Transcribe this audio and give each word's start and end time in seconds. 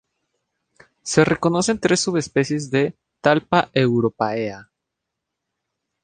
Se 1.03 1.23
reconocen 1.23 1.79
tres 1.79 1.99
subespecies 1.99 2.71
de 2.71 2.95
"Talpa 3.21 3.69
europaea". 3.71 4.67